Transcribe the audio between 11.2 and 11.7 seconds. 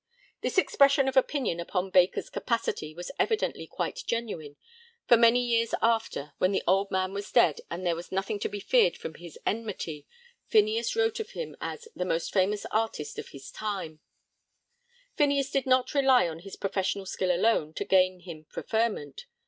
him